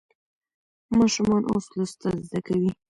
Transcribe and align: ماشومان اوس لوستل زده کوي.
ماشومان 0.97 1.41
اوس 1.51 1.65
لوستل 1.77 2.15
زده 2.27 2.39
کوي. 2.47 2.69